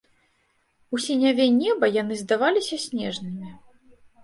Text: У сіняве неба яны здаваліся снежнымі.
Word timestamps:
У 0.97 1.01
сіняве 1.07 1.45
неба 1.59 1.91
яны 2.01 2.19
здаваліся 2.23 2.83
снежнымі. 2.87 3.49